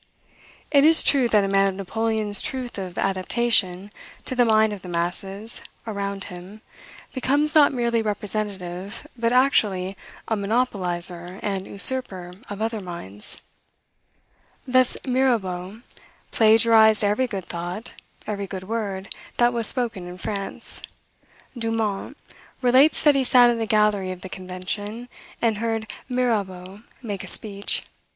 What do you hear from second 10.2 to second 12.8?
a monopolizer and usurper of